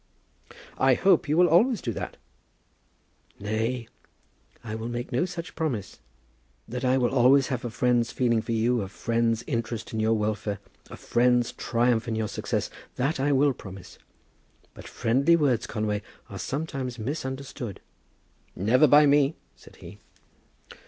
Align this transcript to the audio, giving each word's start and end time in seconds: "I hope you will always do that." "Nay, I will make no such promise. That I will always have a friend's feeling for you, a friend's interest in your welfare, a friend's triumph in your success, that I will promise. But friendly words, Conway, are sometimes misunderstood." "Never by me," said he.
"I 0.79 0.95
hope 0.95 1.29
you 1.29 1.37
will 1.37 1.45
always 1.47 1.79
do 1.79 1.93
that." 1.93 2.17
"Nay, 3.39 3.87
I 4.63 4.73
will 4.73 4.87
make 4.89 5.11
no 5.11 5.25
such 5.25 5.53
promise. 5.53 5.99
That 6.67 6.83
I 6.83 6.97
will 6.97 7.13
always 7.13 7.49
have 7.49 7.63
a 7.63 7.69
friend's 7.69 8.11
feeling 8.11 8.41
for 8.41 8.51
you, 8.51 8.81
a 8.81 8.87
friend's 8.87 9.43
interest 9.45 9.93
in 9.93 9.99
your 9.99 10.13
welfare, 10.17 10.57
a 10.89 10.97
friend's 10.97 11.51
triumph 11.51 12.07
in 12.07 12.15
your 12.15 12.27
success, 12.27 12.71
that 12.95 13.19
I 13.19 13.31
will 13.31 13.53
promise. 13.53 13.99
But 14.73 14.87
friendly 14.87 15.35
words, 15.35 15.67
Conway, 15.67 16.01
are 16.31 16.39
sometimes 16.39 16.97
misunderstood." 16.97 17.79
"Never 18.55 18.87
by 18.87 19.05
me," 19.05 19.35
said 19.55 19.75
he. 19.75 19.99